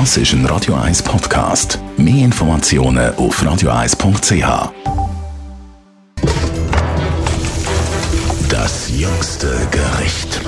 Das 0.00 0.16
ist 0.16 0.32
ein 0.32 0.44
Radio 0.46 0.74
1 0.74 1.04
Podcast. 1.04 1.78
Mehr 1.96 2.24
Informationen 2.24 3.14
auf 3.14 3.40
radio1.ch. 3.40 4.72
Das 8.48 8.90
jüngste 8.90 9.56
Gericht. 9.70 10.40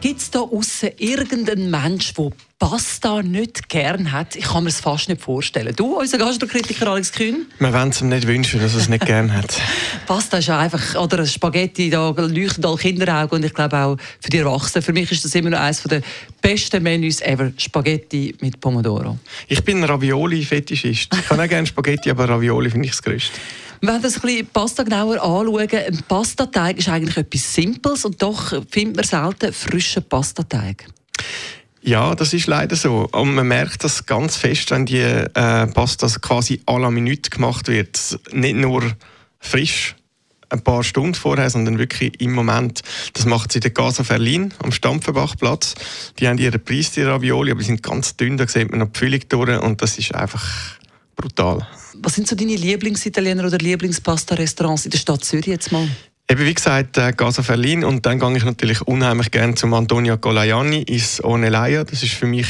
Gibt 0.00 0.20
es 0.22 0.30
da 0.30 0.40
außen 0.40 0.92
irgendeinen 0.96 1.70
Mensch, 1.70 2.14
der 2.14 2.30
Pasta 2.62 3.24
nicht 3.24 3.68
gern 3.68 4.12
hat? 4.12 4.36
Ich 4.36 4.44
kann 4.44 4.62
mir 4.62 4.70
es 4.70 4.78
fast 4.78 5.08
nicht 5.08 5.20
vorstellen. 5.20 5.74
Du, 5.74 5.98
unser 5.98 6.16
Gastrokritiker 6.16 6.86
Alex 6.86 7.10
Kühn? 7.10 7.46
Wir 7.58 7.72
wollen 7.72 7.88
es 7.88 8.00
ihm 8.00 8.08
nicht 8.08 8.24
wünschen, 8.28 8.60
dass 8.60 8.74
er 8.74 8.78
es 8.78 8.88
nicht 8.88 9.04
gern 9.04 9.34
hat. 9.34 9.60
Pasta 10.06 10.36
ist 10.36 10.46
ja 10.46 10.60
einfach, 10.60 10.94
oder 10.94 11.18
ein 11.18 11.26
Spaghetti, 11.26 11.90
da 11.90 12.10
leuchtet 12.10 12.64
alle 12.64 12.76
Kinderaugen 12.76 13.38
und 13.38 13.44
ich 13.44 13.52
glaube 13.52 13.76
auch 13.76 13.96
für 14.20 14.30
die 14.30 14.38
Erwachsenen. 14.38 14.84
Für 14.84 14.92
mich 14.92 15.10
ist 15.10 15.24
das 15.24 15.34
immer 15.34 15.50
noch 15.50 15.58
eines 15.58 15.82
der 15.82 16.02
besten 16.40 16.84
Menüs 16.84 17.20
ever, 17.22 17.50
Spaghetti 17.56 18.32
mit 18.40 18.60
Pomodoro. 18.60 19.18
Ich 19.48 19.64
bin 19.64 19.78
ein 19.78 19.84
Ravioli-Fetischist. 19.84 21.12
Ich 21.12 21.26
kann 21.26 21.40
auch 21.40 21.48
gerne 21.48 21.66
Spaghetti, 21.66 22.10
aber 22.10 22.28
Ravioli 22.28 22.70
finde 22.70 22.86
ich 22.86 22.92
das 22.92 23.02
Größte. 23.02 23.40
Wenn 23.80 23.94
wir 23.94 23.98
das 24.02 24.14
ein 24.14 24.20
bisschen 24.20 24.46
Pasta 24.46 24.84
genauer 24.84 25.14
anschauen, 25.14 25.68
ein 25.68 25.98
Pastateig 26.06 26.78
ist 26.78 26.88
eigentlich 26.88 27.16
etwas 27.16 27.54
Simples 27.54 28.04
und 28.04 28.22
doch 28.22 28.54
findet 28.70 28.94
man 28.94 29.04
selten 29.04 29.52
frischen 29.52 30.04
Pastateig. 30.04 30.86
Ja, 31.82 32.14
das 32.14 32.32
ist 32.32 32.46
leider 32.46 32.76
so. 32.76 33.08
Und 33.10 33.34
man 33.34 33.48
merkt 33.48 33.82
das 33.82 34.06
ganz 34.06 34.36
fest, 34.36 34.70
wenn 34.70 34.86
die 34.86 35.00
äh, 35.00 35.66
Pasta 35.66 36.06
quasi 36.20 36.60
à 36.66 36.78
la 36.78 36.90
Minute 36.90 37.30
gemacht 37.30 37.66
wird. 37.66 38.20
Nicht 38.32 38.56
nur 38.56 38.84
frisch, 39.40 39.96
ein 40.48 40.62
paar 40.62 40.84
Stunden 40.84 41.14
vorher, 41.14 41.50
sondern 41.50 41.78
wirklich 41.78 42.20
im 42.20 42.32
Moment. 42.32 42.82
Das 43.14 43.26
macht 43.26 43.52
sie 43.52 43.58
in 43.58 43.62
der 43.62 43.72
Casa 43.72 44.04
Verlin 44.04 44.54
am 44.62 44.70
Stampfenbachplatz. 44.70 45.74
Die 46.20 46.28
haben 46.28 46.38
ihre 46.38 46.58
Preis, 46.58 46.92
die 46.92 47.02
Ravioli, 47.02 47.50
aber 47.50 47.60
die 47.60 47.66
sind 47.66 47.82
ganz 47.82 48.16
dünn, 48.16 48.36
da 48.36 48.46
sieht 48.46 48.70
man 48.70 48.80
noch 48.80 48.88
die 48.92 48.98
Füllung 48.98 49.20
durch 49.28 49.60
und 49.60 49.82
das 49.82 49.98
ist 49.98 50.14
einfach 50.14 50.44
brutal. 51.16 51.66
Was 51.94 52.14
sind 52.14 52.28
so 52.28 52.36
deine 52.36 52.54
Lieblingsitaliener 52.54 53.44
oder 53.44 53.58
Lieblingspasta-Restaurants 53.58 54.84
in 54.84 54.92
der 54.92 54.98
Stadt 54.98 55.24
Zürich 55.24 55.46
jetzt 55.46 55.72
mal? 55.72 55.88
Eben 56.30 56.46
wie 56.46 56.54
gesagt, 56.54 56.96
äh, 56.98 57.12
Casa 57.12 57.42
Verlin 57.42 57.84
und 57.84 58.06
dann 58.06 58.18
gehe 58.18 58.36
ich 58.36 58.44
natürlich 58.44 58.80
unheimlich 58.82 59.30
gerne 59.30 59.54
zum 59.54 59.74
Antonio 59.74 60.16
Colaiani 60.16 60.82
ins 60.82 61.22
Onelaya. 61.22 61.84
Das 61.84 62.02
ist 62.02 62.14
für 62.14 62.26
mich 62.26 62.46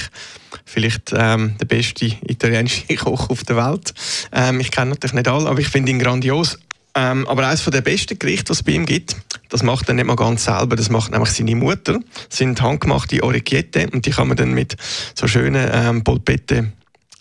vielleicht 0.64 1.12
ähm, 1.17 1.56
der 1.59 1.67
beste 1.67 2.06
italienische 2.27 2.95
Koch 2.97 3.31
auf 3.31 3.45
der 3.45 3.56
Welt. 3.56 3.92
Ähm, 4.31 4.61
ich 4.61 4.70
kenne 4.70 4.91
natürlich 4.91 5.14
nicht 5.14 5.29
alle, 5.29 5.48
aber 5.48 5.59
ich 5.59 5.69
finde 5.69 5.91
ihn 5.91 5.98
grandios. 5.98 6.59
Ähm, 6.95 7.27
aber 7.27 7.47
eines 7.48 7.64
der 7.64 7.81
besten 7.81 8.19
Gerichte, 8.19 8.51
was 8.51 8.59
es 8.59 8.62
bei 8.62 8.73
ihm 8.73 8.84
gibt, 8.84 9.17
das 9.48 9.62
macht 9.62 9.89
er 9.89 9.95
nicht 9.95 10.07
mal 10.07 10.17
ganz 10.17 10.45
selber, 10.45 10.77
das 10.77 10.91
macht 10.91 11.11
nämlich 11.11 11.31
seine 11.31 11.57
Mutter. 11.57 11.98
Das 12.29 12.39
sind 12.39 12.61
handgemachte 12.61 13.23
Orecchiette 13.23 13.89
und 13.91 14.05
die 14.05 14.11
kann 14.11 14.29
man 14.29 14.36
dann 14.36 14.53
mit 14.53 14.77
so 15.14 15.27
schönen 15.27 15.70
ähm, 15.73 16.05
Polpette 16.05 16.73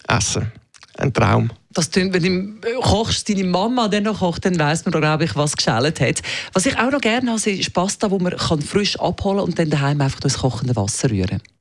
essen. 0.07 0.51
Ein 0.97 1.13
Traum. 1.13 1.51
Das 1.73 1.89
klingt, 1.89 2.13
wenn 2.13 2.59
du 2.61 2.81
kochst, 2.81 3.29
deine 3.29 3.45
Mama 3.45 3.87
dann 3.87 4.03
noch 4.03 4.19
kocht, 4.19 4.45
dann 4.45 4.59
weiss 4.59 4.85
man, 4.85 4.91
glaube 4.91 5.23
ich, 5.23 5.35
was 5.35 5.55
geschält 5.55 6.01
hat. 6.01 6.21
Was 6.53 6.65
ich 6.65 6.77
auch 6.77 6.91
noch 6.91 7.01
gerne 7.01 7.31
habe, 7.31 7.49
ist 7.49 7.73
Pasta, 7.73 8.11
wo 8.11 8.19
man 8.19 8.37
frisch 8.37 8.99
abholen 8.99 9.37
kann 9.37 9.45
und 9.45 9.59
dann 9.59 9.69
daheim 9.69 10.01
einfach 10.01 10.19
durchs 10.19 10.39
kochende 10.39 10.75
Wasser 10.75 11.09
rühren 11.09 11.29
kann. 11.29 11.60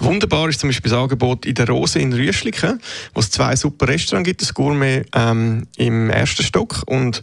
Wunderbar 0.00 0.48
ist 0.48 0.60
zum 0.60 0.70
Beispiel 0.70 0.90
das 0.90 0.98
Angebot 0.98 1.44
in 1.44 1.54
der 1.54 1.68
Rose 1.68 1.98
in 1.98 2.12
Rüschliken, 2.12 2.80
wo 3.12 3.20
es 3.20 3.30
zwei 3.30 3.54
super 3.54 3.86
Restaurants 3.86 4.26
gibt, 4.26 4.40
das 4.40 4.54
Gourmet 4.54 5.04
ähm, 5.14 5.66
im 5.76 6.08
ersten 6.08 6.42
Stock. 6.42 6.82
Und 6.86 7.20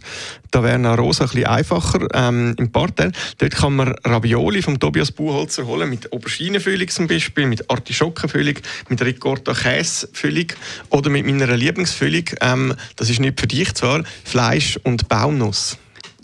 eine 0.54 0.96
Rose 0.96 1.22
ein 1.22 1.28
bisschen 1.28 1.46
einfacher 1.46 2.06
ähm, 2.14 2.54
im 2.56 2.70
Parterre. 2.70 3.12
Dort 3.38 3.56
kann 3.56 3.76
man 3.76 3.94
Ravioli 4.04 4.62
vom 4.62 4.78
Tobias 4.78 5.12
Buchholzer 5.12 5.66
holen, 5.66 5.90
mit 5.90 6.12
Auberginenfüllung 6.12 6.88
zum 6.88 7.06
Beispiel, 7.06 7.46
mit 7.46 7.68
Artischockenfüllung, 7.70 8.54
mit 8.88 9.02
Ricotta 9.02 9.54
Käsefüllung 9.54 10.46
oder 10.90 11.10
mit 11.10 11.26
meiner 11.26 11.56
Lieblingsfüllung, 11.56 12.24
ähm, 12.40 12.74
das 12.96 13.10
ist 13.10 13.20
nicht 13.20 13.40
für 13.40 13.46
dich 13.46 13.74
zwar, 13.74 14.02
Fleisch 14.24 14.78
und 14.84 15.08
Baumnuss 15.08 15.78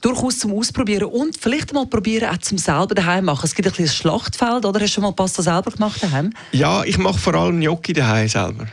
durchaus 0.05 0.39
zum 0.39 0.53
Ausprobieren 0.53 1.05
und 1.05 1.37
vielleicht 1.39 1.73
mal 1.73 1.87
probieren, 1.87 2.29
auch 2.29 2.39
zum 2.39 2.59
selber 2.59 2.95
daheim 2.95 3.25
machen. 3.25 3.45
Es 3.45 3.55
gibt 3.55 3.67
ein 3.67 3.71
bisschen 3.71 3.87
ein 3.87 3.93
Schlachtfeld, 3.93 4.67
oder? 4.67 4.81
Hast 4.81 4.91
du 4.91 4.95
schon 4.95 5.05
mal 5.05 5.13
Pasta 5.13 5.43
selber 5.43 5.71
gemacht 5.71 6.03
daheim? 6.03 6.33
Ja, 6.53 6.85
ich 6.85 6.99
mache 6.99 7.19
vor 7.19 7.35
allem 7.35 7.61
Gnocchi 7.61 7.95
daheim 7.95 8.29
selber. 8.29 8.67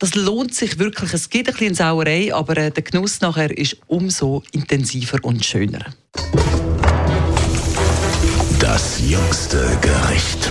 Das 0.00 0.14
lohnt 0.16 0.52
sich 0.54 0.78
wirklich. 0.78 1.12
Es 1.14 1.30
gibt 1.30 1.48
ein 1.48 1.54
bisschen 1.54 1.74
Sauerei, 1.74 2.34
aber 2.34 2.56
äh, 2.56 2.70
der 2.70 2.82
Genuss 2.82 3.20
nachher 3.20 3.56
ist 3.56 3.76
umso 3.86 4.42
intensiver 4.52 5.18
und 5.22 5.44
schöner. 5.44 5.86
Das 8.58 9.00
jüngste 9.08 9.78
Gericht. 9.80 10.50